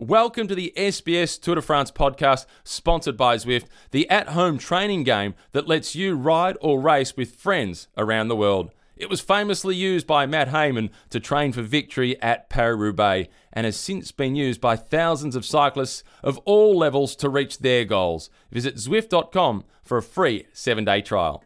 [0.00, 5.02] Welcome to the SBS Tour de France podcast, sponsored by Zwift, the at home training
[5.02, 8.70] game that lets you ride or race with friends around the world.
[8.96, 13.64] It was famously used by Matt Hayman to train for victory at Paris Roubaix and
[13.64, 18.30] has since been used by thousands of cyclists of all levels to reach their goals.
[18.52, 21.42] Visit Zwift.com for a free seven day trial.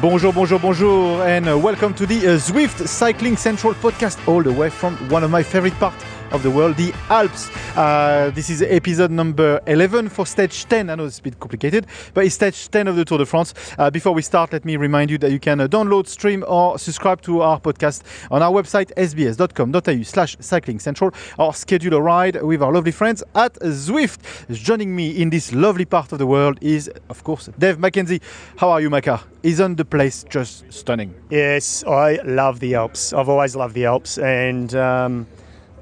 [0.00, 4.70] Bonjour, bonjour, bonjour, and welcome to the uh, Zwift Cycling Central podcast, all the way
[4.70, 7.50] from one of my favorite parts of the world, the Alps.
[7.76, 10.90] Uh, this is episode number 11 for stage 10.
[10.90, 13.54] I know it's a bit complicated, but it's stage 10 of the Tour de France.
[13.78, 16.78] Uh, before we start, let me remind you that you can uh, download, stream, or
[16.78, 22.42] subscribe to our podcast on our website, sbs.com.au slash cycling central, or schedule a ride
[22.42, 24.18] with our lovely friends at Zwift.
[24.54, 28.20] Joining me in this lovely part of the world is, of course, Dave McKenzie.
[28.56, 29.20] How are you, Maka?
[29.42, 31.14] Isn't the place just stunning?
[31.30, 33.12] Yes, I love the Alps.
[33.12, 35.26] I've always loved the Alps, and um,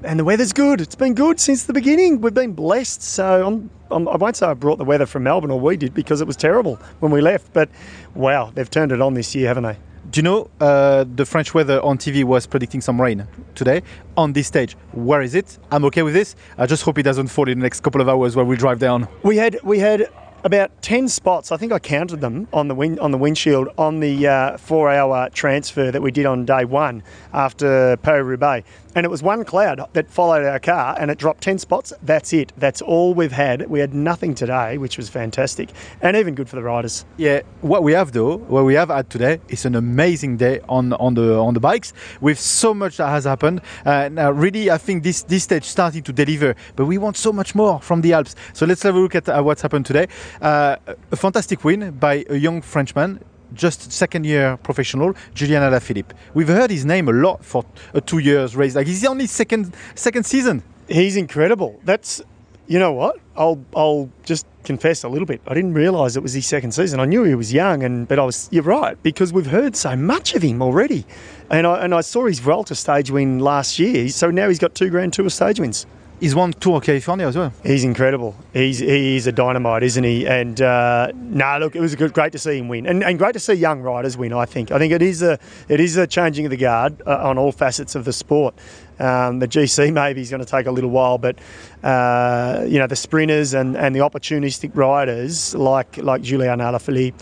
[0.03, 0.81] and the weather's good.
[0.81, 2.21] It's been good since the beginning.
[2.21, 3.01] We've been blessed.
[3.01, 5.93] So I'm, I'm, I won't say I brought the weather from Melbourne, or we did,
[5.93, 7.53] because it was terrible when we left.
[7.53, 7.69] But
[8.15, 9.77] wow, they've turned it on this year, haven't they?
[10.09, 13.81] Do you know uh, the French weather on TV was predicting some rain today
[14.15, 14.77] on this stage?
[14.93, 15.57] Where is it?
[15.69, 16.35] I'm okay with this.
[16.57, 18.79] I just hope it doesn't fall in the next couple of hours while we drive
[18.79, 19.09] down.
[19.23, 20.09] We had we had
[20.45, 21.51] about ten spots.
[21.51, 25.29] I think I counted them on the wind, on the windshield on the uh, four-hour
[25.31, 28.65] transfer that we did on day one after Paris Roubaix,
[28.97, 31.93] and it was one cloud that followed our car, and it dropped ten spots.
[32.01, 32.51] That's it.
[32.57, 33.69] That's all we've had.
[33.69, 35.69] We had nothing today, which was fantastic,
[36.01, 37.05] and even good for the riders.
[37.17, 40.93] Yeah, what we have though, what we have had today is an amazing day on
[40.93, 43.61] on the on the bikes with so much that has happened.
[43.85, 47.31] Uh, now, really, I think this this stage started to deliver, but we want so
[47.31, 48.35] much more from the Alps.
[48.53, 50.07] So let's have a look at uh, what's happened today.
[50.41, 50.77] Uh,
[51.11, 53.19] a fantastic win by a young Frenchman.
[53.53, 56.11] Just second year professional, Julian Alaphilippe.
[56.33, 58.75] We've heard his name a lot for a two years race.
[58.75, 60.63] Like he's only second second season.
[60.87, 61.79] He's incredible.
[61.83, 62.21] That's,
[62.67, 63.19] you know what?
[63.35, 65.41] I'll I'll just confess a little bit.
[65.47, 66.99] I didn't realise it was his second season.
[66.99, 68.49] I knew he was young, and but I was.
[68.51, 71.05] You're right because we've heard so much of him already,
[71.49, 74.09] and I and I saw his Vuelta stage win last year.
[74.09, 75.85] So now he's got two Grand Tour stage wins.
[76.19, 77.53] He's won Tour of California as well.
[77.63, 78.35] He's incredible.
[78.51, 80.25] He's he's a dynamite, isn't he?
[80.25, 83.19] And uh, no, nah, look, it was good, great to see him win, and, and
[83.19, 84.33] great to see young riders win.
[84.33, 84.71] I think.
[84.71, 85.37] I think it is a
[85.69, 88.55] it is a changing of the guard uh, on all facets of the sport.
[88.99, 91.37] Um, the GC maybe is going to take a little while, but
[91.83, 97.13] uh, you know the sprinters and, and the opportunistic riders like like Julian Alaphilippe,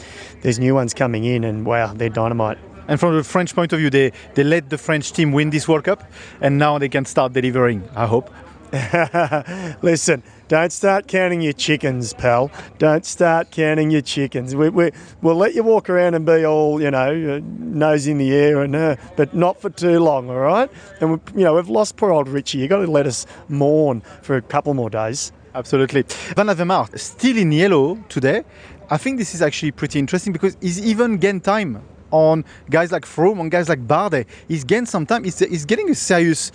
[0.42, 2.58] there's new ones coming in, and wow, they're dynamite.
[2.88, 5.68] And from the French point of view, they, they let the French team win this
[5.68, 6.04] World Cup,
[6.40, 8.32] and now they can start delivering, I hope.
[9.82, 12.52] Listen, don't start counting your chickens, pal.
[12.78, 14.56] Don't start counting your chickens.
[14.56, 14.92] We, we,
[15.22, 18.76] we'll let you walk around and be all, you know, nose in the air, and
[18.76, 20.70] uh, but not for too long, all right?
[21.00, 22.58] And, we, you know, we've lost poor old Richie.
[22.60, 25.32] You've got to let us mourn for a couple more days.
[25.54, 26.04] Absolutely.
[26.36, 28.44] Van Avermaet still in yellow today.
[28.90, 31.82] I think this is actually pretty interesting because he's even gained time
[32.12, 34.26] on guys like Froome, on guys like Bardet.
[34.48, 35.24] He's gained some time.
[35.24, 36.52] He's, he's getting a serious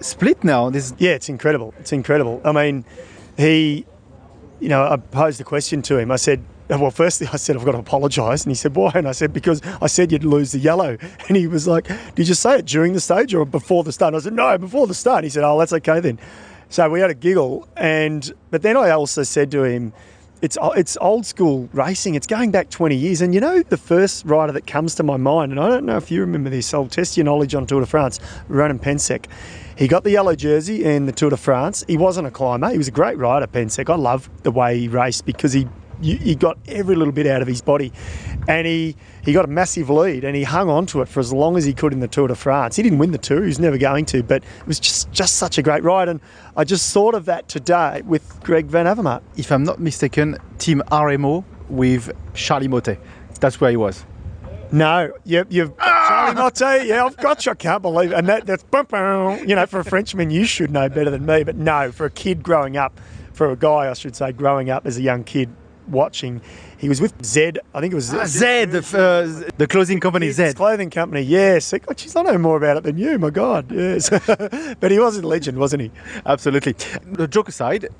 [0.00, 0.70] split now.
[0.70, 1.74] This yeah, it's incredible.
[1.78, 2.40] It's incredible.
[2.44, 2.84] I mean,
[3.36, 3.86] he,
[4.60, 6.10] you know, I posed a question to him.
[6.10, 8.44] I said, well, firstly, I said, I've got to apologise.
[8.44, 8.92] And he said, why?
[8.94, 10.96] And I said, because I said you'd lose the yellow.
[11.28, 14.14] And he was like, did you say it during the stage or before the start?
[14.14, 15.18] And I said, no, before the start.
[15.18, 16.18] And he said, oh, that's okay then.
[16.68, 17.68] So we had a giggle.
[17.76, 19.92] And, but then I also said to him,
[20.42, 22.16] it's it's old school racing.
[22.16, 23.22] It's going back 20 years.
[23.22, 25.96] And you know, the first rider that comes to my mind, and I don't know
[25.96, 29.24] if you remember this, I'll test your knowledge on Tour de France, Ronan Pensec.
[29.76, 31.84] He got the yellow jersey in the Tour de France.
[31.88, 32.70] He wasn't a climber.
[32.70, 33.90] He was a great rider, Pensec.
[33.90, 35.66] I love the way he raced because he
[36.00, 37.92] he got every little bit out of his body,
[38.46, 41.32] and he he got a massive lead and he hung on to it for as
[41.32, 42.76] long as he could in the Tour de France.
[42.76, 45.36] He didn't win the Tour; he was never going to, but it was just just
[45.36, 46.08] such a great ride.
[46.08, 46.20] And
[46.56, 49.22] I just thought of that today with Greg Van Avermaet.
[49.36, 52.98] If I'm not mistaken, Team RMO with Charly Mottet.
[53.40, 54.04] That's where he was.
[54.74, 56.86] No, you, you've Charly Mottet.
[56.86, 57.52] Yeah, I've got you.
[57.52, 58.16] I can't believe it.
[58.16, 58.64] And that, that's
[59.48, 61.44] you know, for a Frenchman, you should know better than me.
[61.44, 63.00] But no, for a kid growing up,
[63.34, 65.48] for a guy, I should say, growing up as a young kid,
[65.86, 66.40] watching.
[66.76, 67.60] He was with Zed.
[67.72, 70.28] I think it was ah, Zed, the, uh, the clothing company.
[70.32, 71.22] Zed clothing company.
[71.22, 71.72] Yes.
[71.72, 73.16] God, geez, I know more about it than you.
[73.16, 73.70] My God.
[73.70, 74.10] Yes.
[74.80, 75.90] but he was a legend, wasn't he?
[76.26, 76.72] Absolutely.
[77.12, 77.90] The joke aside,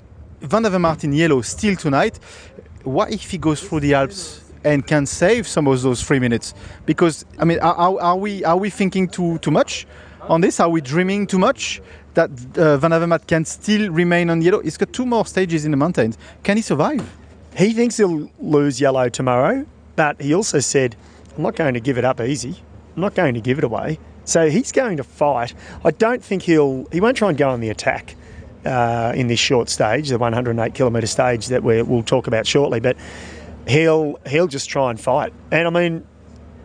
[0.41, 2.19] Van Avermaet in yellow still tonight.
[2.83, 4.44] What if he goes through the Alps?
[4.65, 6.53] And can save some of those three minutes.
[6.85, 9.87] Because I mean, are, are we are we thinking too too much
[10.21, 10.59] on this?
[10.59, 11.81] Are we dreaming too much
[12.15, 14.61] that uh, Van Avermaet can still remain on yellow?
[14.61, 16.17] He's got two more stages in the mountains.
[16.43, 17.03] Can he survive?
[17.55, 19.65] He thinks he'll lose yellow tomorrow,
[19.95, 20.95] but he also said,
[21.37, 22.61] I'm not going to give it up easy.
[22.95, 23.99] I'm not going to give it away.
[24.25, 25.53] So he's going to fight.
[25.85, 26.85] I don't think he'll.
[26.91, 28.15] He won't try and go on the attack
[28.65, 32.79] uh, in this short stage, the 108 kilometre stage that we will talk about shortly.
[32.79, 32.97] But
[33.67, 35.33] he'll he'll just try and fight.
[35.51, 36.05] And I mean,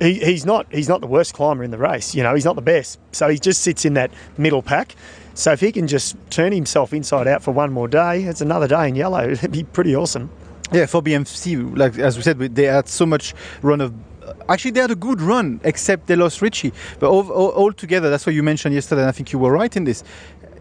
[0.01, 2.15] he, he's not he's not the worst climber in the race.
[2.15, 2.99] You know, he's not the best.
[3.13, 4.97] So he just sits in that middle pack.
[5.35, 8.67] So if he can just turn himself inside out for one more day, it's another
[8.67, 9.29] day in yellow.
[9.31, 10.31] It'd be pretty awesome.
[10.73, 13.95] Yeah, for BMC, like as we said, they had so much run of.
[14.49, 16.73] Actually, they had a good run, except they lost Richie.
[17.01, 19.51] But all, all, all together, that's what you mentioned yesterday, and I think you were
[19.51, 20.05] right in this.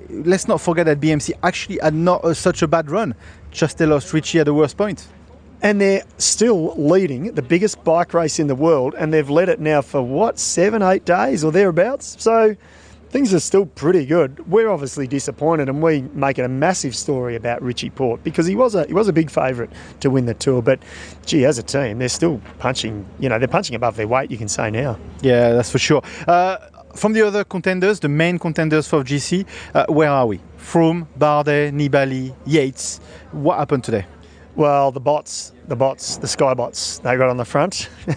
[0.09, 3.13] Let's not forget that BMC actually had not a, such a bad run.
[3.51, 5.07] Just they lost Richie at the worst point.
[5.61, 9.59] And they're still leading the biggest bike race in the world, and they've led it
[9.59, 12.15] now for what, seven, eight days or thereabouts?
[12.19, 12.55] So
[13.09, 14.47] things are still pretty good.
[14.49, 18.55] We're obviously disappointed, and we make it a massive story about Richie Porte because he
[18.55, 20.61] was a he was a big favourite to win the tour.
[20.61, 20.79] But
[21.25, 23.05] gee, as a team, they're still punching.
[23.19, 24.31] You know, they're punching above their weight.
[24.31, 24.97] You can say now.
[25.21, 26.01] Yeah, that's for sure.
[26.27, 26.57] Uh,
[26.95, 30.39] from the other contenders, the main contenders for GC, uh, where are we?
[30.57, 32.99] Froome, Bardet, Nibali, Yates.
[33.31, 34.05] What happened today?
[34.59, 37.89] Well, the bots, the bots, the sky bots, they got on the front,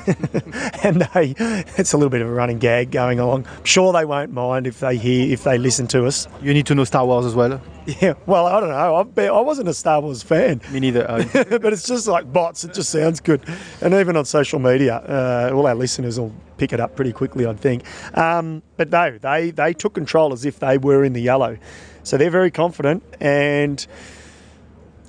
[0.82, 1.36] and they,
[1.78, 3.46] it's a little bit of a running gag going along.
[3.46, 6.26] I'm sure they won't mind if they hear, if they listen to us.
[6.42, 7.62] You need to know Star Wars as well.
[8.00, 8.96] Yeah, well, I don't know.
[8.96, 11.04] I've been, I wasn't a Star Wars fan, Me neither.
[11.60, 12.64] But it's just like bots.
[12.64, 13.40] It just sounds good,
[13.80, 17.46] and even on social media, uh, all our listeners will pick it up pretty quickly,
[17.46, 17.84] I think.
[18.18, 21.56] Um, but no, they they took control as if they were in the yellow,
[22.02, 23.04] so they're very confident.
[23.20, 23.86] And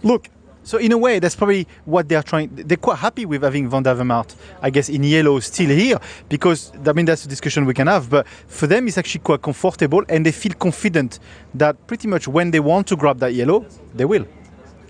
[0.03, 0.29] look,
[0.63, 2.49] So in a way, that's probably what they're trying.
[2.53, 4.23] They're quite happy with having Van der
[4.61, 5.99] I guess, in yellow still here
[6.29, 8.09] because I mean that's a discussion we can have.
[8.09, 11.19] But for them, it's actually quite comfortable, and they feel confident
[11.53, 14.25] that pretty much when they want to grab that yellow, they will.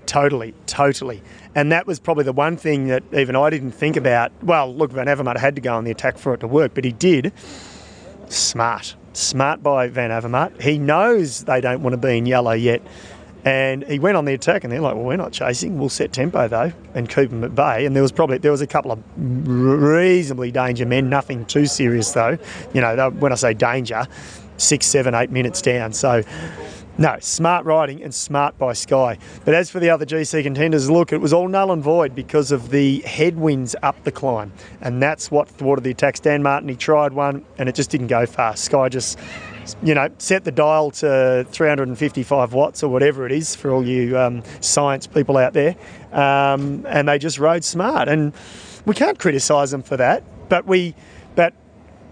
[0.05, 1.21] Totally, totally.
[1.55, 4.31] And that was probably the one thing that even I didn't think about.
[4.43, 6.83] Well, look, Van Avermaet had to go on the attack for it to work, but
[6.83, 7.31] he did.
[8.27, 8.95] Smart.
[9.13, 10.61] Smart by Van Avermaet.
[10.61, 12.81] He knows they don't want to be in yellow yet.
[13.45, 15.77] And he went on the attack, and they're like, "Well, we're not chasing.
[15.77, 18.61] We'll set tempo though, and keep them at bay." And there was probably there was
[18.61, 22.37] a couple of reasonably danger men, nothing too serious though.
[22.73, 24.07] You know, when I say danger,
[24.57, 25.93] six, seven, eight minutes down.
[25.93, 26.23] So,
[26.97, 29.17] no, smart riding and smart by Sky.
[29.45, 32.51] But as for the other GC contenders, look, it was all null and void because
[32.51, 36.19] of the headwinds up the climb, and that's what thwarted the attacks.
[36.19, 38.63] Dan Martin he tried one, and it just didn't go fast.
[38.65, 39.17] Sky just
[39.83, 44.17] you know, set the dial to 355 watts or whatever it is for all you
[44.17, 45.75] um, science people out there,
[46.11, 48.07] um, and they just rode smart.
[48.07, 48.33] And
[48.85, 50.95] we can't criticise them for that, but we,
[51.35, 51.53] but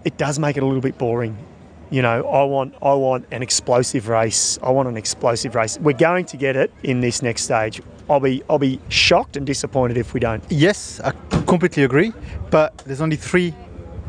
[0.04, 1.36] it does make it a little bit boring.
[1.90, 4.58] You know, I want, I want an explosive race.
[4.62, 5.78] I want an explosive race.
[5.78, 7.82] We're going to get it in this next stage.
[8.08, 10.42] I'll be, I'll be shocked and disappointed if we don't.
[10.48, 11.10] Yes, I
[11.46, 12.14] completely agree.
[12.50, 13.54] But there's only three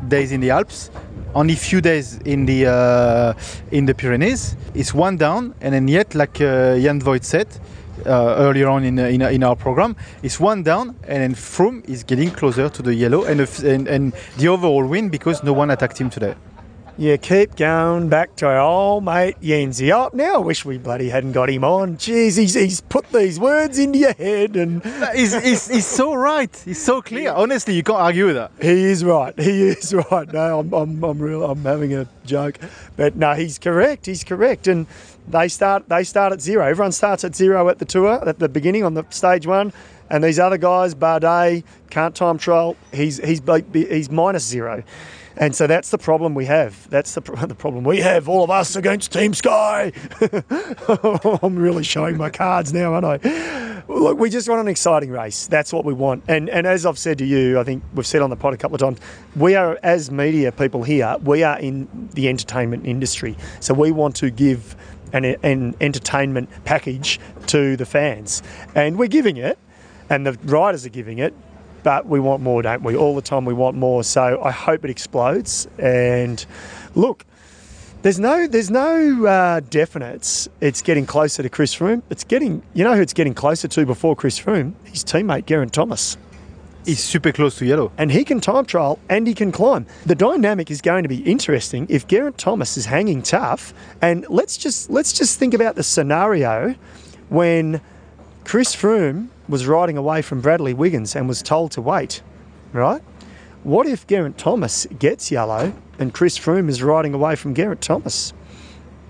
[0.09, 0.89] days in the Alps,
[1.35, 3.33] only few days in the uh,
[3.71, 4.55] in the Pyrenees.
[4.73, 7.47] It's one down, and then yet, like uh, Jens Voigt said
[8.05, 12.03] uh, earlier on in, in in our program, it's one down, and then Froome is
[12.03, 15.97] getting closer to the yellow and and, and the overall win because no one attacked
[15.97, 16.35] him today.
[16.95, 19.91] Yeah, keep going back to our old mate Yenzi.
[19.91, 21.97] Oh, now I wish we bloody hadn't got him on.
[21.97, 24.85] Jeez, he's, he's put these words into your head and
[25.15, 26.55] he's, he's, he's so right.
[26.63, 27.31] He's so clear.
[27.31, 28.51] Honestly, you can't argue with that.
[28.61, 29.33] he is right.
[29.39, 30.31] He is right.
[30.31, 31.43] No, I'm, I'm, I'm real.
[31.43, 32.59] I'm having a joke,
[32.95, 34.05] but no, he's correct.
[34.05, 34.67] He's correct.
[34.67, 34.85] And
[35.27, 36.63] they start they start at zero.
[36.63, 39.73] Everyone starts at zero at the tour at the beginning on the stage one.
[40.11, 42.77] And these other guys, Bardet can't time trial.
[42.93, 43.41] He's he's
[43.73, 44.83] he's minus zero.
[45.37, 46.89] And so that's the problem we have.
[46.89, 49.91] That's the, the problem we have, all of us against Team Sky.
[51.43, 53.73] I'm really showing my cards now, aren't I?
[53.87, 55.47] Look, we just want an exciting race.
[55.47, 56.23] That's what we want.
[56.27, 58.57] And and as I've said to you, I think we've said on the pod a
[58.57, 58.99] couple of times,
[59.35, 63.35] we are as media people here, we are in the entertainment industry.
[63.59, 64.75] So we want to give
[65.11, 68.41] an, an entertainment package to the fans,
[68.73, 69.59] and we're giving it,
[70.09, 71.33] and the riders are giving it.
[71.83, 72.95] But we want more, don't we?
[72.95, 74.03] All the time we want more.
[74.03, 75.67] So I hope it explodes.
[75.77, 76.43] And
[76.95, 77.25] look,
[78.03, 80.47] there's no, there's no uh, definites.
[80.61, 82.01] It's getting closer to Chris Froome.
[82.09, 84.73] It's getting, you know, who it's getting closer to before Chris Froome?
[84.85, 86.17] His teammate Geraint Thomas,
[86.85, 87.93] He's super close to yellow.
[87.97, 89.85] and he can time trial and he can climb.
[90.05, 93.73] The dynamic is going to be interesting if Geraint Thomas is hanging tough.
[94.01, 96.75] And let's just let's just think about the scenario
[97.29, 97.79] when
[98.43, 102.21] Chris Froome was riding away from Bradley Wiggins and was told to wait,
[102.71, 103.01] right?
[103.63, 108.33] What if Geraint Thomas gets yellow and Chris Froome is riding away from Geraint Thomas?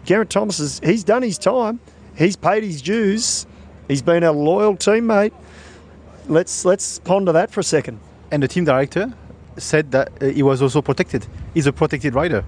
[0.05, 1.79] Geraint Thomas is he's done his time.
[2.15, 3.47] He's paid his dues.
[3.87, 5.33] He's been a loyal teammate.
[6.27, 7.99] Let's let's ponder that for a second.
[8.31, 9.13] And the team director,
[9.57, 11.25] said that uh, he was also protected.
[11.53, 12.43] He's a protected rider,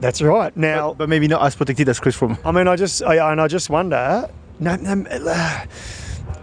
[0.00, 0.56] That's right.
[0.56, 2.38] Now, but, but maybe not as protected as Chris Froome.
[2.44, 4.28] I mean, I just I, and I just wonder.
[4.58, 5.64] No, no, uh,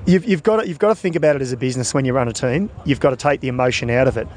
[0.08, 2.14] you've, you've got to, you've got to think about it as a business when you
[2.14, 2.72] run a team.
[2.86, 4.28] You've got to take the emotion out of it.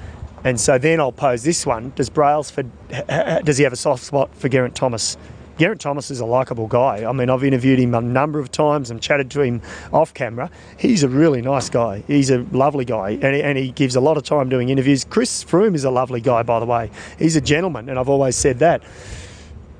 [0.45, 2.71] And so then I'll pose this one: Does Brailsford
[3.45, 5.17] does he have a soft spot for Geraint Thomas?
[5.59, 7.05] Geraint Thomas is a likable guy.
[7.07, 9.61] I mean, I've interviewed him a number of times and chatted to him
[9.93, 10.51] off camera.
[10.79, 12.03] He's a really nice guy.
[12.07, 15.05] He's a lovely guy, and he, and he gives a lot of time doing interviews.
[15.05, 16.91] Chris Froome is a lovely guy, by the way.
[17.19, 18.83] He's a gentleman, and I've always said that.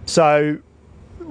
[0.05, 0.59] So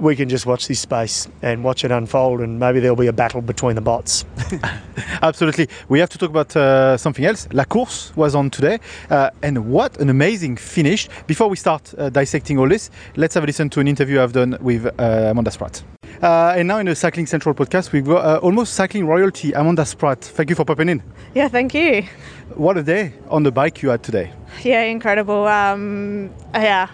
[0.00, 3.12] we can just watch this space and watch it unfold, and maybe there'll be a
[3.12, 4.24] battle between the bots.
[5.22, 5.68] Absolutely.
[5.88, 7.48] We have to talk about uh, something else.
[7.52, 8.78] La Course was on today,
[9.10, 11.08] uh, and what an amazing finish.
[11.26, 14.32] Before we start uh, dissecting all this, let's have a listen to an interview I've
[14.32, 15.82] done with uh, Amanda Spratt.
[16.22, 19.86] Uh, and now in the Cycling Central podcast, we've got uh, almost cycling royalty, Amanda
[19.86, 20.20] Spratt.
[20.20, 21.02] Thank you for popping in.
[21.34, 22.04] Yeah, thank you.
[22.54, 24.32] What a day on the bike you had today.
[24.62, 25.46] Yeah, incredible.
[25.46, 26.88] Um, yeah.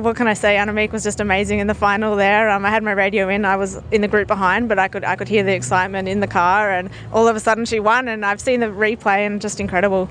[0.00, 0.56] What can I say?
[0.56, 2.48] Annemiek was just amazing in the final there.
[2.48, 3.44] Um, I had my radio in.
[3.44, 6.20] I was in the group behind, but I could I could hear the excitement in
[6.20, 8.08] the car, and all of a sudden she won.
[8.08, 10.08] And I've seen the replay, and just incredible.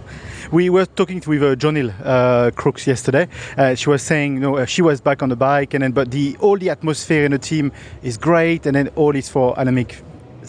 [0.51, 3.27] We were talking with uh, John Hill uh, Crooks yesterday.
[3.57, 5.91] Uh, she was saying, you know, uh, she was back on the bike, and then
[5.91, 7.71] but the all the atmosphere in the team
[8.03, 9.95] is great, and then all is for Annemiek.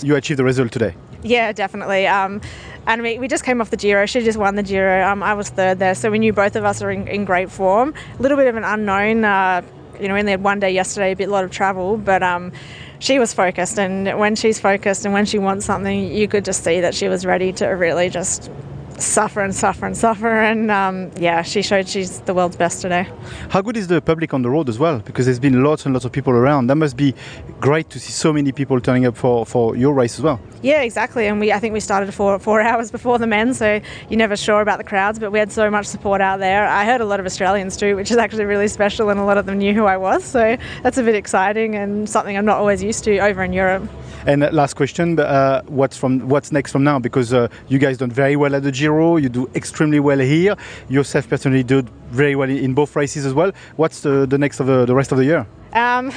[0.02, 0.94] You achieved the result today.
[1.22, 2.06] Yeah, definitely.
[2.06, 2.40] Um,
[2.86, 4.06] and we, we just came off the Giro.
[4.06, 5.06] She just won the Giro.
[5.06, 7.50] Um, I was third there, so we knew both of us are in, in great
[7.50, 7.94] form.
[8.18, 9.24] A little bit of an unknown.
[9.24, 9.62] Uh,
[10.00, 12.52] you know, only had one day yesterday, a bit lot of travel, but um,
[12.98, 13.78] she was focused.
[13.78, 17.08] And when she's focused and when she wants something, you could just see that she
[17.08, 18.50] was ready to really just
[18.98, 20.28] suffer and suffer and suffer.
[20.28, 23.08] And um, yeah, she showed she's the world's best today.
[23.48, 24.98] How good is the public on the road as well?
[25.00, 26.68] Because there's been lots and lots of people around.
[26.68, 27.14] That must be
[27.60, 30.40] great to see so many people turning up for, for your race as well.
[30.62, 31.26] Yeah, exactly.
[31.26, 34.36] And we I think we started four four hours before the men, so you're never
[34.36, 36.66] sure about the crowds, but we had so much support out there.
[36.66, 39.38] I heard a lot of Australians too, which is actually really special, and a lot
[39.38, 40.22] of them knew who I was.
[40.24, 43.88] So that's a bit exciting and something I'm not always used to over in Europe.
[44.26, 46.98] And uh, last question: uh, What's from what's next from now?
[46.98, 50.56] Because uh, you guys done very well at the Giro, you do extremely well here.
[50.88, 53.52] Yourself personally did very well in both races as well.
[53.76, 55.46] What's the, the next of the, the rest of the year?
[55.72, 56.12] Um,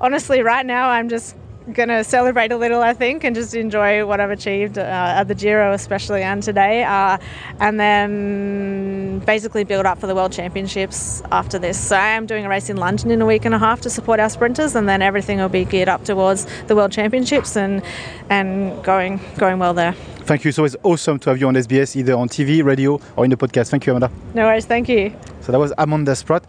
[0.00, 1.36] honestly, right now I'm just
[1.72, 5.24] going to celebrate a little, I think, and just enjoy what I've achieved uh, at
[5.24, 7.18] the Giro, especially and today, uh,
[7.60, 11.78] and then basically build up for the World Championships after this.
[11.78, 13.90] So I am doing a race in London in a week and a half to
[13.90, 17.82] support our sprinters, and then everything will be geared up towards the World Championships and
[18.30, 19.94] and going going well there.
[20.26, 20.50] Thank you.
[20.50, 23.30] So it's always awesome to have you on SBS, either on TV, radio, or in
[23.30, 23.70] the podcast.
[23.70, 24.14] Thank you, Amanda.
[24.34, 24.66] No worries.
[24.66, 25.14] Thank you.
[25.40, 26.44] So that was Amanda Spratt.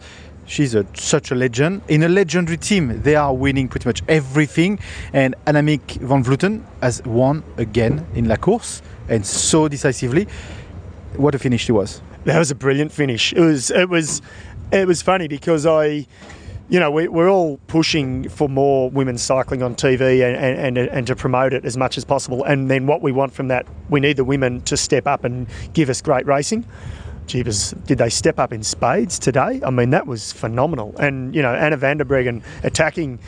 [0.48, 1.82] She's a, such a legend.
[1.88, 4.78] In a legendary team, they are winning pretty much everything.
[5.12, 10.26] And Annemiek van Vleuten has won again in La Course and so decisively.
[11.16, 12.00] What a finish it was.
[12.24, 13.32] That was a brilliant finish.
[13.32, 14.22] It was it was
[14.72, 16.06] it was funny because I
[16.70, 20.88] you know, we, we're all pushing for more women's cycling on TV and, and, and,
[20.90, 22.44] and to promote it as much as possible.
[22.44, 25.46] And then what we want from that, we need the women to step up and
[25.72, 26.66] give us great racing.
[27.28, 29.60] Jeepers, did they step up in spades today?
[29.64, 30.94] I mean, that was phenomenal.
[30.98, 33.18] And, you know, Anna van der Breggen attacking,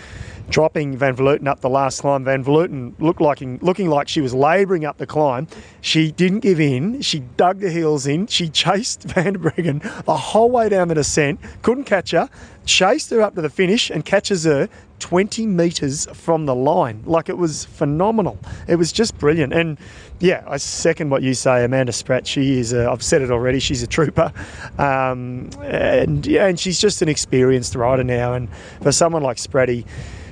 [0.48, 2.24] dropping Van Vleuten up the last climb.
[2.24, 5.46] Van Vleuten looked like, looking like she was labouring up the climb.
[5.82, 7.02] She didn't give in.
[7.02, 8.26] She dug the heels in.
[8.26, 12.30] She chased Van der Breggen the whole way down the descent, couldn't catch her,
[12.64, 14.68] chased her up to the finish and catches her
[15.00, 17.02] 20 metres from the line.
[17.04, 18.38] Like it was phenomenal.
[18.68, 19.52] It was just brilliant.
[19.52, 19.78] And
[20.20, 22.26] yeah, I second what you say, Amanda Spratt.
[22.26, 24.32] She is, i I've said it already, she's a trooper.
[24.78, 28.34] Um, and, yeah, and she's just an experienced rider now.
[28.34, 28.48] And
[28.82, 29.84] for someone like Spratty,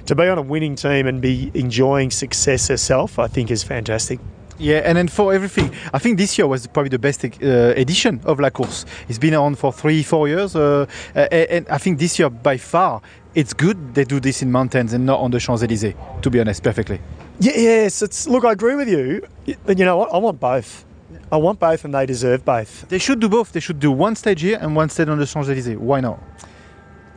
[0.07, 4.21] to be on a winning team and be enjoying success herself, I think is fantastic.
[4.61, 7.29] Yeah, and then for everything, I think this year was probably the best uh,
[7.77, 8.85] edition of La Course.
[9.09, 13.01] It's been on for three, four years, uh, and I think this year by far
[13.39, 15.95] it's good they do this in mountains and not on the Champs Elysees.
[16.23, 17.01] To be honest, perfectly.
[17.39, 18.45] Yeah, yes, it's look.
[18.45, 19.23] I agree with you,
[19.65, 20.13] but you know what?
[20.13, 20.85] I want both.
[21.31, 22.89] I want both, and they deserve both.
[22.89, 23.53] They should do both.
[23.53, 25.79] They should do one stage here and one stage on the Champs Elysees.
[25.79, 26.21] Why not?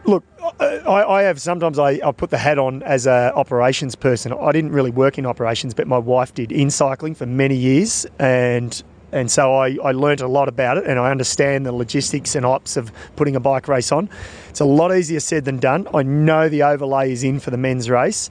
[0.05, 0.23] Look,
[0.59, 4.31] I, I, have sometimes I, I put the hat on as a operations person.
[4.31, 8.05] I didn't really work in operations, but my wife did in cycling for many years,
[8.19, 12.35] and and so I, I learned a lot about it and I understand the logistics
[12.35, 14.09] and ops of putting a bike race on.
[14.49, 15.87] It's a lot easier said than done.
[15.93, 18.29] I know the overlay is in for the men's race,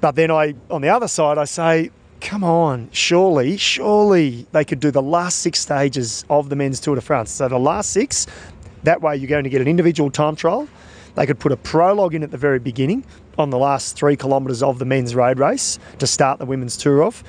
[0.00, 4.80] but then I on the other side I say, come on, surely, surely they could
[4.80, 7.30] do the last six stages of the men's Tour de France.
[7.30, 8.26] So the last six,
[8.84, 10.68] that way you're going to get an individual time trial
[11.14, 13.04] they could put a prologue in at the very beginning
[13.38, 17.02] on the last three kilometres of the men's road race to start the women's tour
[17.02, 17.24] off.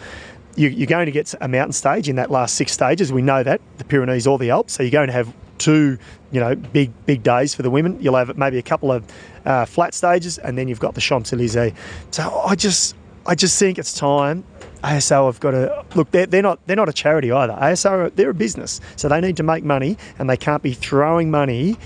[0.56, 3.12] You, are going to get a mountain stage in that last six stages.
[3.12, 4.74] We know that the Pyrenees or the Alps.
[4.74, 5.98] So you're going to have two,
[6.32, 8.02] you know, big big days for the women.
[8.02, 9.04] You'll have maybe a couple of
[9.46, 11.74] uh, flat stages, and then you've got the Champs Elysees.
[12.12, 12.96] So I just
[13.26, 14.44] I just think it's time.
[14.84, 16.12] ASO have got to look.
[16.12, 17.54] They're, they're not they're not a charity either.
[17.54, 21.32] ASO they're a business, so they need to make money, and they can't be throwing
[21.32, 21.78] money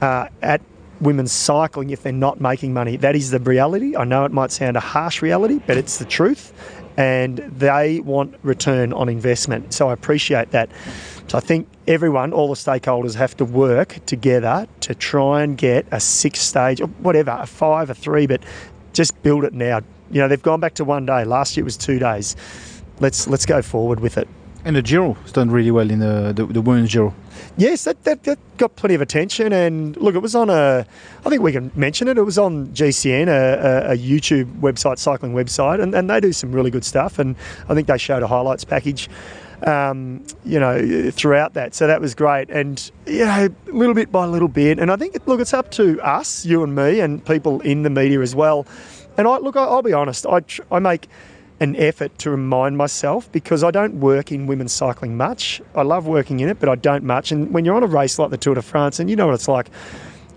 [0.00, 0.60] uh, at
[1.00, 2.96] women's cycling if they're not making money.
[2.96, 3.96] That is the reality.
[3.96, 6.52] I know it might sound a harsh reality, but it's the truth.
[6.96, 9.72] And they want return on investment.
[9.72, 10.70] So I appreciate that.
[11.28, 15.86] So I think everyone, all the stakeholders, have to work together to try and get
[15.90, 18.42] a six stage, or whatever, a five, a three, but
[18.92, 19.80] just build it now.
[20.10, 21.24] You know, they've gone back to one day.
[21.24, 22.36] Last year it was two days.
[23.00, 24.28] Let's let's go forward with it.
[24.64, 27.14] And the Giro has done really well in the, the, the women's Giro.
[27.56, 29.52] Yes, that, that, that got plenty of attention.
[29.52, 30.86] And look, it was on a,
[31.24, 34.98] I think we can mention it, it was on GCN, a, a, a YouTube website,
[34.98, 37.18] cycling website, and, and they do some really good stuff.
[37.18, 37.36] And
[37.68, 39.08] I think they showed a highlights package.
[39.64, 41.72] Um, you know, throughout that.
[41.72, 42.50] So that was great.
[42.50, 44.80] And, you know, little bit by little bit.
[44.80, 47.90] And I think, look, it's up to us, you and me, and people in the
[47.90, 48.66] media as well.
[49.16, 50.40] And I look, I'll be honest, I,
[50.72, 51.08] I make
[51.60, 55.62] an effort to remind myself because I don't work in women's cycling much.
[55.74, 57.30] I love working in it, but I don't much.
[57.30, 59.34] And when you're on a race like the Tour de France, and you know what
[59.34, 59.70] it's like,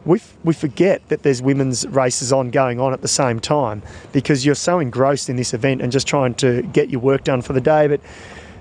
[0.06, 3.82] we, f- we forget that there's women's races on going on at the same time
[4.12, 7.42] because you're so engrossed in this event and just trying to get your work done
[7.42, 7.88] for the day.
[7.88, 8.02] But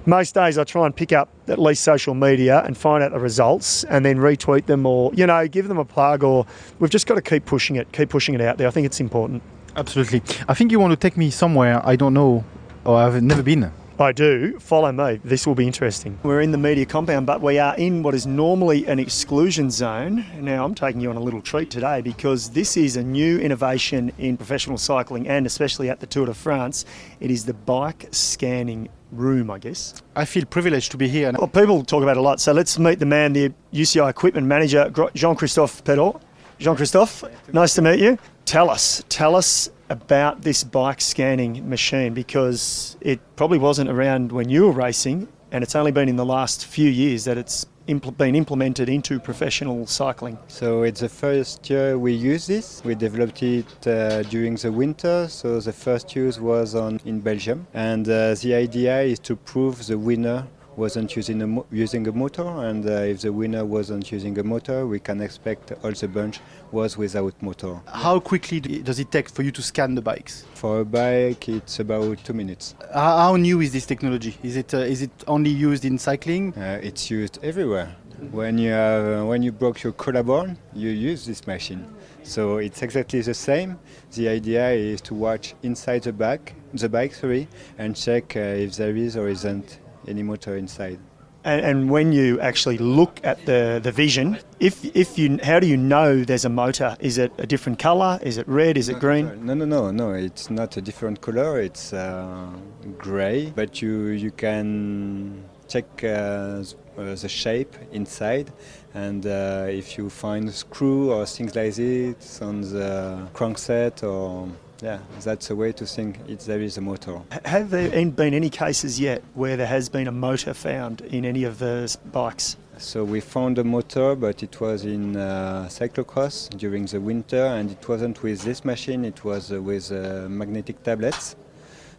[0.07, 3.19] most days I try and pick up at least social media and find out the
[3.19, 6.47] results and then retweet them or, you know, give them a plug or
[6.79, 8.69] we've just got to keep pushing it, keep pushing it out there.
[8.69, 9.43] I think it's important.
[9.77, 10.23] Absolutely.
[10.49, 12.45] I think you want to take me somewhere I don't know
[12.85, 13.73] or I've never been.
[13.99, 14.59] I do.
[14.59, 15.21] Follow me.
[15.23, 16.19] This will be interesting.
[16.25, 20.25] We're in the media compound, but we are in what is normally an exclusion zone.
[20.41, 24.11] Now, I'm taking you on a little treat today because this is a new innovation
[24.19, 26.85] in professional cycling and especially at the Tour de France.
[27.21, 30.03] It is the bike scanning room, I guess.
[30.17, 31.31] I feel privileged to be here.
[31.33, 32.41] Well, people talk about it a lot.
[32.41, 36.21] So let's meet the man, the UCI equipment manager, Jean Christophe Péraud.
[36.59, 38.19] Jean Christophe, nice to meet you.
[38.45, 44.49] Tell us, tell us about this bike scanning machine because it probably wasn't around when
[44.49, 48.17] you were racing, and it's only been in the last few years that it's impl-
[48.17, 50.39] been implemented into professional cycling.
[50.49, 52.83] So it's the first year we use this.
[52.85, 55.27] We developed it uh, during the winter.
[55.29, 59.87] So the first use was on in Belgium, and uh, the idea is to prove
[59.87, 64.11] the winner wasn't using a, mo- using a motor, and uh, if the winner wasn't
[64.11, 66.41] using a motor, we can expect all the bunch
[66.73, 67.81] was without motor.
[67.87, 70.45] How quickly do- does it take for you to scan the bikes?
[70.55, 72.75] For a bike, it's about two minutes.
[72.93, 74.37] How, how new is this technology?
[74.43, 76.55] Is it uh, is it only used in cycling?
[76.57, 77.95] Uh, it's used everywhere.
[78.31, 81.85] When you have, when you broke your collarbone, you use this machine.
[82.23, 83.79] So it's exactly the same.
[84.13, 88.77] The idea is to watch inside the bike, the bike, sorry, and check uh, if
[88.77, 90.99] there is or isn't any motor inside.
[91.45, 95.67] And, and when you actually look at the, the vision, if, if you, how do
[95.67, 96.97] you know there's a motor?
[97.01, 98.19] Is it a different colour?
[98.23, 98.79] Is it red?
[98.79, 99.45] Is it green?
[99.45, 100.13] No, no, no, no.
[100.13, 101.61] It's not a different color.
[101.61, 102.49] It's uh,
[102.97, 108.51] gray, but you you can check uh, uh, the shape inside,
[108.95, 114.49] and uh, if you find a screw or things like this on the crankset, or
[114.83, 117.21] yeah, that's a way to think it, there is a motor.
[117.45, 121.45] Have there been any cases yet where there has been a motor found in any
[121.45, 122.57] of the bikes?
[122.79, 127.71] So we found a motor, but it was in uh, cyclocross during the winter, and
[127.71, 129.05] it wasn't with this machine.
[129.05, 131.37] It was uh, with uh, magnetic tablets.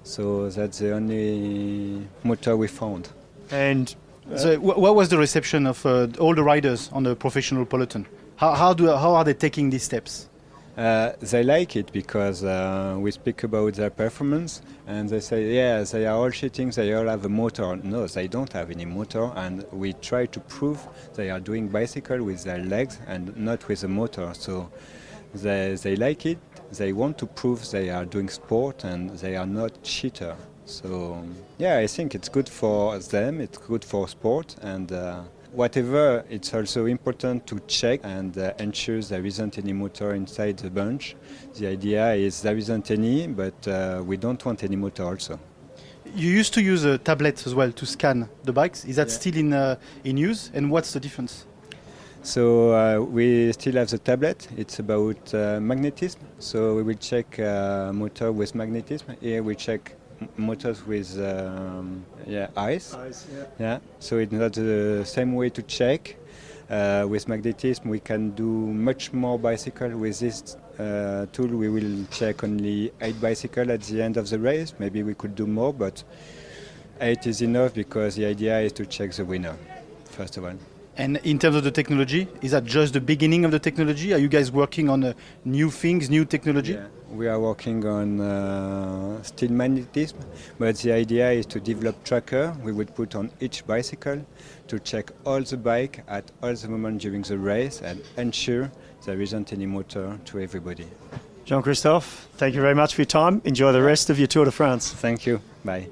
[0.04, 3.10] So that's the only motor we found.
[3.52, 3.96] And
[4.36, 8.06] So, wh- what was the reception of uh, all the riders on the professional peloton?
[8.36, 10.28] How, how do how are they taking these steps?
[10.78, 15.82] Uh, they like it because uh, we speak about their performance and they say, yeah,
[15.84, 17.78] they are all cheating, they all have a motor.
[17.78, 20.86] No, they don't have any motor, and we try to prove
[21.16, 24.34] they are doing bicycle with their legs and not with a motor.
[24.34, 24.70] So
[25.34, 26.40] they, they like it,
[26.74, 30.36] they want to prove they are doing sport and they are not cheater.
[30.66, 31.24] So
[31.58, 35.22] yeah, I think it's good for them, it's good for sport, and uh,
[35.56, 40.70] whatever, it's also important to check and uh, ensure there isn't any motor inside the
[40.70, 41.15] bunch.
[41.56, 45.39] The idea is there isn't any, but uh, we don't want any motor also.
[46.15, 48.86] You used to use a tablet as well to scan the bikes.
[48.86, 50.52] Is that still in uh, in use?
[50.54, 51.46] And what's the difference?
[52.22, 54.48] So uh, we still have the tablet.
[54.58, 56.22] It's about uh, magnetism.
[56.39, 59.15] So we will check uh, motor with magnetism.
[59.20, 59.96] Here we check
[60.38, 62.96] motors with um, yeah ice.
[63.60, 63.80] Yeah.
[64.00, 66.18] So it's not the same way to check.
[66.70, 69.90] Uh, with magnetism, we can do much more bicycle.
[69.90, 74.40] With this uh, tool, we will check only eight bicycle at the end of the
[74.40, 74.74] race.
[74.80, 76.04] Maybe we could do more, but
[77.02, 79.56] eight is enough because the idea is to check the winner,
[80.06, 80.54] first of all.
[80.98, 84.14] And in terms of the technology, is that just the beginning of the technology?
[84.14, 86.74] Are you guys working on uh, new things, new technology?
[86.74, 90.19] Yeah, we are working on uh, steel magnetism,
[90.60, 94.25] but the idea is to develop tracker we would put on each bicycle
[94.67, 98.71] to check all the bike at all the moment during the race and ensure
[99.06, 100.88] there isn't any motor to everybody.
[101.45, 103.41] Jean Christophe, thank you very much for your time.
[103.45, 104.91] Enjoy the rest of your Tour de France.
[104.91, 105.41] Thank you.
[105.63, 105.88] Bye.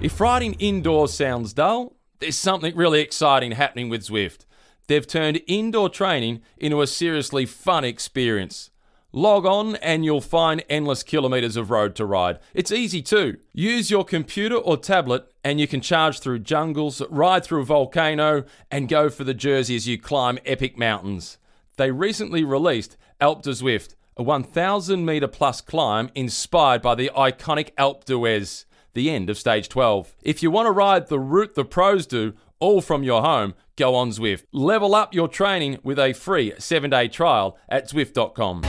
[0.00, 4.46] If riding indoors sounds dull, there's something really exciting happening with Zwift.
[4.92, 8.68] They've turned indoor training into a seriously fun experience.
[9.10, 12.38] Log on and you'll find endless kilometres of road to ride.
[12.52, 13.38] It's easy too.
[13.54, 18.44] Use your computer or tablet and you can charge through jungles, ride through a volcano,
[18.70, 21.38] and go for the jersey as you climb epic mountains.
[21.78, 28.04] They recently released Alpe d'Huez, a 1,000 metre plus climb inspired by the iconic Alpe
[28.04, 30.14] d'Huez the end of stage 12.
[30.22, 33.96] If you want to ride the route the pros do, all from your home, go
[33.96, 34.44] on Zwift.
[34.52, 38.62] Level up your training with a free seven day trial at Zwift.com.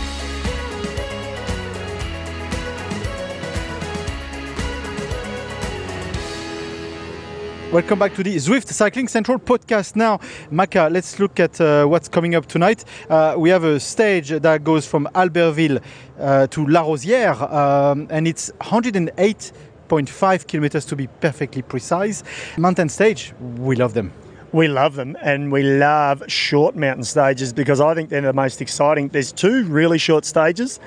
[7.72, 9.96] Welcome back to the Zwift Cycling Central podcast.
[9.96, 12.84] Now, Maka, let's look at uh, what's coming up tonight.
[13.08, 15.80] Uh, we have a stage that goes from Albertville
[16.20, 22.24] uh, to La Rosière, um, and it's 108.5 kilometers to be perfectly precise.
[22.58, 24.12] Mountain stage, we love them.
[24.54, 28.62] We love them and we love short mountain stages because I think they're the most
[28.62, 29.08] exciting.
[29.08, 30.80] There's two really short stages.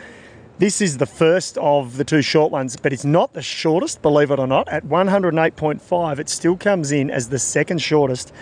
[0.58, 4.30] This is the first of the two short ones, but it's not the shortest, believe
[4.30, 4.68] it or not.
[4.68, 8.32] At 108.5, it still comes in as the second shortest.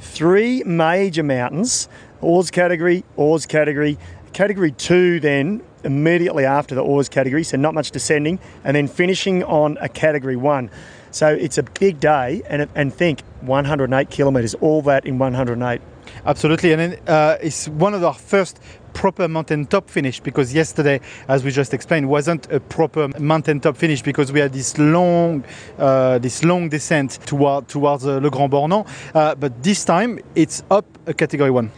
[0.00, 1.88] Three major mountains
[2.20, 3.96] Hors category, Hors category,
[4.32, 9.44] category two, then immediately after the Hors category, so not much descending, and then finishing
[9.44, 10.68] on a category one.
[11.14, 15.80] So it's a big day, and, and think 108 kilometres, all that in 108.
[16.26, 18.58] Absolutely, and uh, it's one of our first
[18.94, 23.76] proper mountain top finish because yesterday, as we just explained, wasn't a proper mountain top
[23.76, 25.44] finish because we had this long,
[25.78, 28.84] uh, this long descent toward towards uh, Le Grand Bornand.
[29.14, 31.70] Uh, but this time, it's up a category one.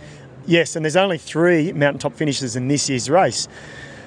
[0.47, 3.49] Yes, and there's only three mountaintop finishes in this year's race.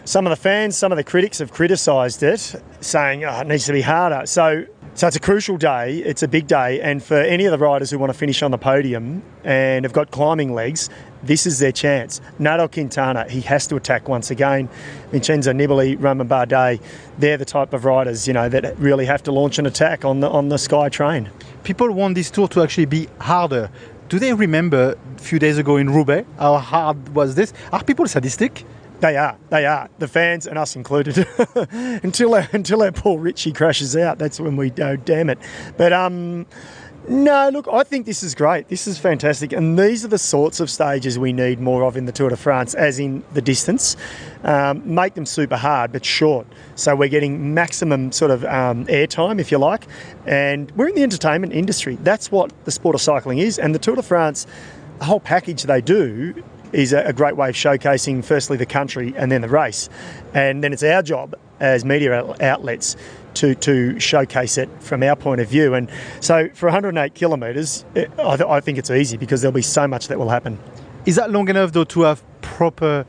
[0.06, 3.68] Some of the fans, some of the critics have criticised it, saying oh, it needs
[3.68, 4.26] to be harder.
[4.26, 4.66] So,
[5.00, 6.00] so it's a crucial day.
[6.00, 8.52] It's a big day, and for any of the riders who want to finish on
[8.52, 10.90] the podium and have got climbing legs,
[11.24, 12.20] this is their chance.
[12.38, 14.68] Nairo Quintana, he has to attack once again.
[15.12, 16.82] Vincenzo Nibali, Romain Bardet,
[17.18, 20.20] they're the type of riders, you know, that really have to launch an attack on
[20.20, 21.30] the on the Sky train.
[21.64, 23.72] People want this tour to actually be harder.
[24.10, 27.54] Do they remember a few days ago in Roubaix how hard was this?
[27.72, 28.66] Are people sadistic?
[29.00, 29.38] They are.
[29.50, 29.90] They are.
[30.00, 31.26] The fans and us included.
[31.72, 34.98] until our, until our Paul Ritchie crashes out, that's when we go.
[34.98, 35.40] Damn it.
[35.78, 36.46] But um,
[37.08, 38.68] no, look, I think this is great.
[38.68, 42.06] This is fantastic, and these are the sorts of stages we need more of in
[42.06, 43.96] the Tour de France, as in the distance.
[44.44, 49.40] Um, make them super hard but short, so we're getting maximum sort of um, airtime,
[49.40, 49.88] if you like.
[50.28, 51.96] And we're in the entertainment industry.
[52.02, 54.46] That's what the sport of cycling is, and the Tour de France,
[55.00, 59.32] the whole package they do is a, great way of showcasing firstly the country and
[59.32, 59.90] then the race.
[60.34, 62.96] And then it's our job as media outlets
[63.36, 65.74] to, to showcase it from our point of view.
[65.74, 69.62] And so for 108 kilometres, it- I, th- I think it's easy because there'll be
[69.62, 70.60] so much that will happen.
[71.06, 73.06] Is that long enough though to have proper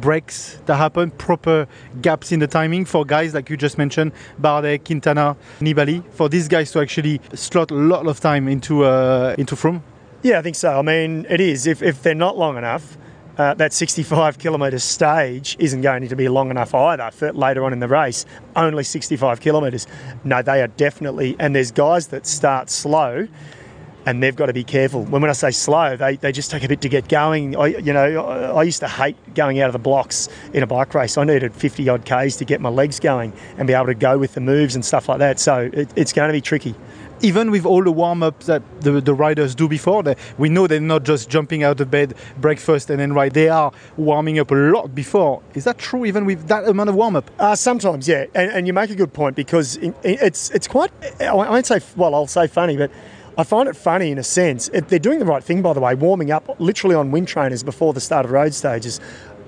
[0.00, 1.66] breaks that happen, proper
[2.00, 6.48] gaps in the timing for guys like you just mentioned, Bardet, Quintana, Nibali, for these
[6.48, 9.82] guys to actually slot a lot of time into uh, into Froome?
[10.22, 10.78] Yeah, I think so.
[10.78, 11.66] I mean, it is.
[11.66, 12.96] If, if they're not long enough,
[13.38, 17.72] uh, that 65 kilometre stage isn't going to be long enough either for later on
[17.72, 18.26] in the race.
[18.56, 19.86] Only 65 kilometres.
[20.24, 23.28] No, they are definitely, and there's guys that start slow
[24.06, 25.02] and they've got to be careful.
[25.04, 27.56] When, when I say slow, they, they just take a bit to get going.
[27.56, 28.20] I, you know,
[28.54, 31.16] I, used to hate going out of the blocks in a bike race.
[31.16, 34.18] I needed 50 odd Ks to get my legs going and be able to go
[34.18, 35.38] with the moves and stuff like that.
[35.38, 36.74] So it, it's going to be tricky.
[37.22, 40.66] Even with all the warm ups that the, the riders do before, they, we know
[40.66, 43.32] they're not just jumping out of bed, breakfast, and then ride.
[43.32, 45.40] They are warming up a lot before.
[45.54, 46.04] Is that true?
[46.04, 47.30] Even with that amount of warm up?
[47.38, 50.90] Uh, sometimes, yeah, and, and you make a good point because it's it's quite.
[51.20, 52.90] I won't say well, I'll say funny, but
[53.38, 54.68] I find it funny in a sense.
[54.68, 57.62] It, they're doing the right thing, by the way, warming up literally on wind trainers
[57.62, 59.00] before the start of road stages.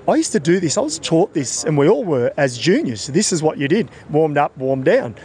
[0.07, 0.79] I used to do this.
[0.79, 3.09] I was taught this, and we all were as juniors.
[3.09, 5.17] This is what you did: warmed up, warmed down.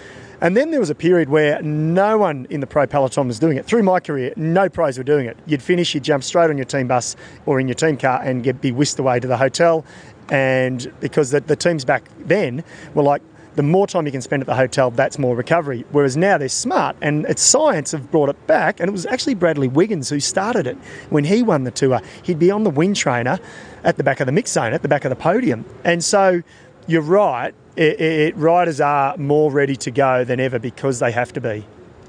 [0.41, 3.57] And then there was a period where no one in the pro peloton was doing
[3.57, 3.65] it.
[3.65, 5.37] Through my career, no pros were doing it.
[5.45, 8.43] You'd finish, you'd jump straight on your team bus or in your team car and
[8.43, 9.85] get be whisked away to the hotel.
[10.29, 13.21] And because the, the teams back then were like,
[13.55, 15.83] the more time you can spend at the hotel, that's more recovery.
[15.91, 18.79] Whereas now they're smart and it's science have brought it back.
[18.79, 20.77] And it was actually Bradley Wiggins who started it
[21.09, 21.99] when he won the tour.
[22.23, 23.37] He'd be on the wind trainer
[23.83, 25.65] at the back of the mix zone, at the back of the podium.
[25.83, 26.41] And so
[26.89, 31.31] you're right, it, it, riders are more ready to go than ever because they have
[31.33, 31.65] to be.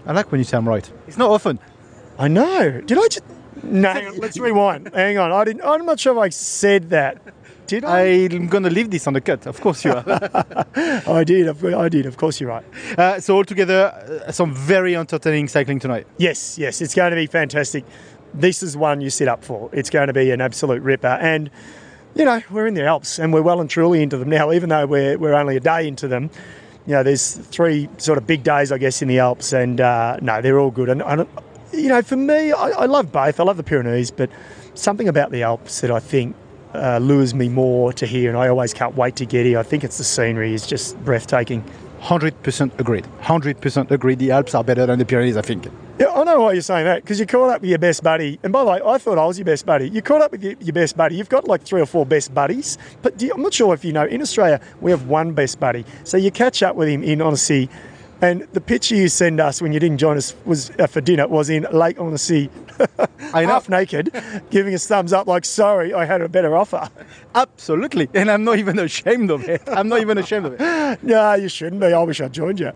[0.07, 0.90] I like when you say I'm right.
[1.07, 1.59] It's not often.
[2.19, 2.81] I know.
[2.81, 3.25] Did I just.
[3.62, 4.90] No, let's rewind.
[4.95, 5.33] Hang on.
[5.33, 5.62] I didn't.
[5.62, 7.21] I'm not sure if I said that.
[7.66, 8.01] Did I?
[8.33, 9.47] I'm going to leave this on the cut.
[9.47, 10.05] Of course you are.
[11.07, 11.64] I did.
[11.64, 12.07] I did.
[12.07, 12.64] Of course, you're right.
[12.99, 16.07] uh, so altogether, uh, some very entertaining cycling tonight.
[16.16, 17.85] Yes, yes, it's going to be fantastic.
[18.33, 19.71] This is one you sit up for.
[19.73, 21.19] It's going to be an absolute ripper.
[21.21, 21.51] And,
[22.14, 24.68] you know, we're in the Alps and we're well and truly into them now, even
[24.68, 26.31] though we're, we're only a day into them.
[26.87, 29.53] You know, there's three sort of big days, I guess, in the Alps.
[29.53, 30.88] And, uh, no, they're all good.
[30.88, 31.27] And, and
[31.73, 33.38] you know, for me, I, I love both.
[33.38, 34.31] I love the Pyrenees, but
[34.75, 36.35] something about the Alps that I think
[36.75, 38.29] uh, lures me more to here.
[38.29, 39.59] And I always can't wait to get here.
[39.59, 41.64] I think it's the scenery is just breathtaking.
[42.01, 43.07] 100% agreed.
[43.20, 44.18] 100% agreed.
[44.18, 45.68] The Alps are better than the Pyrenees, I think.
[46.00, 48.40] Yeah, I know why you're saying that because you caught up with your best buddy.
[48.42, 49.86] And by the way, I thought I was your best buddy.
[49.90, 51.16] You caught up with your, your best buddy.
[51.16, 53.92] You've got like three or four best buddies, but you, I'm not sure if you
[53.92, 54.06] know.
[54.06, 55.84] In Australia, we have one best buddy.
[56.04, 57.68] So you catch up with him in Annecy,
[58.22, 61.28] and the picture you send us when you didn't join us was uh, for dinner
[61.28, 62.48] was in Lake Annecy.
[63.33, 63.77] half oh.
[63.77, 64.11] naked,
[64.51, 66.88] giving us thumbs up like, "Sorry, I had a better offer."
[67.35, 68.09] Absolutely.
[68.14, 69.62] And I'm not even ashamed of it.
[69.66, 71.03] I'm not even ashamed of it.
[71.03, 71.93] no, you shouldn't be.
[71.93, 72.73] I wish I joined you.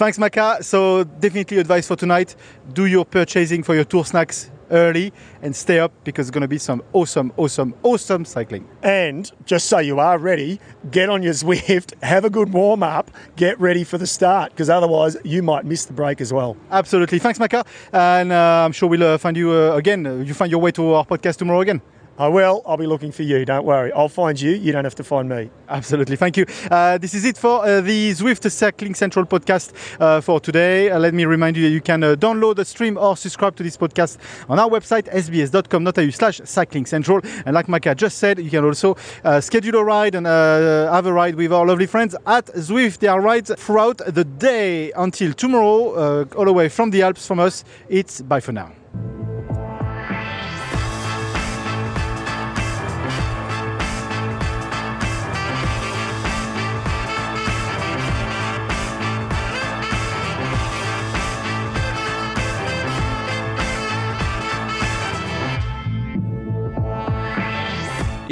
[0.00, 0.58] Thanks, Maka.
[0.62, 2.36] So, definitely advice for tonight
[2.72, 6.48] do your purchasing for your tour snacks early and stay up because it's going to
[6.48, 8.68] be some awesome, awesome, awesome cycling.
[8.82, 13.10] And just so you are ready, get on your Zwift, have a good warm up,
[13.36, 16.56] get ready for the start because otherwise you might miss the break as well.
[16.70, 17.18] Absolutely.
[17.18, 17.64] Thanks, Maka.
[17.92, 20.24] And uh, I'm sure we'll uh, find you uh, again.
[20.26, 21.80] You find your way to our podcast tomorrow again.
[22.18, 22.62] I will.
[22.66, 23.44] I'll be looking for you.
[23.44, 23.90] Don't worry.
[23.92, 24.52] I'll find you.
[24.52, 25.50] You don't have to find me.
[25.68, 26.16] Absolutely.
[26.16, 26.44] Thank you.
[26.70, 30.90] Uh, this is it for uh, the Zwift Cycling Central podcast uh, for today.
[30.90, 33.62] Uh, let me remind you that you can uh, download, the stream, or subscribe to
[33.62, 37.20] this podcast on our website, sbs.com.au slash cycling central.
[37.46, 41.06] And like Maka just said, you can also uh, schedule a ride and uh, have
[41.06, 42.98] a ride with our lovely friends at Zwift.
[42.98, 47.26] There are rides throughout the day until tomorrow, uh, all the way from the Alps
[47.26, 47.64] from us.
[47.88, 48.81] It's bye for now.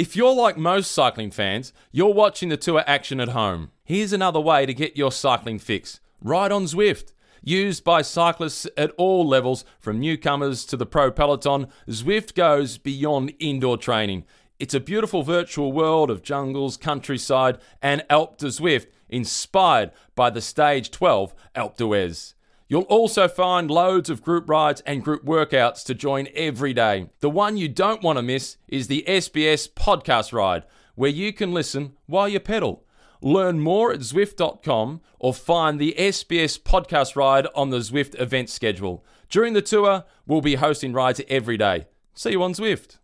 [0.01, 3.69] If you're like most cycling fans, you're watching the tour action at home.
[3.83, 7.13] Here's another way to get your cycling fix Ride on Zwift.
[7.43, 13.35] Used by cyclists at all levels, from newcomers to the pro peloton, Zwift goes beyond
[13.37, 14.23] indoor training.
[14.57, 20.41] It's a beautiful virtual world of jungles, countryside, and Alpe du Zwift, inspired by the
[20.41, 22.33] Stage 12 Alpe d'Huez.
[22.71, 27.09] You'll also find loads of group rides and group workouts to join every day.
[27.19, 30.63] The one you don't want to miss is the SBS podcast ride,
[30.95, 32.85] where you can listen while you pedal.
[33.21, 39.03] Learn more at Zwift.com or find the SBS podcast ride on the Zwift event schedule.
[39.29, 41.87] During the tour, we'll be hosting rides every day.
[42.13, 42.99] See you on Zwift.